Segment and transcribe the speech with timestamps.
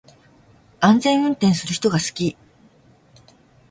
[0.79, 2.35] 安全運転する人が好き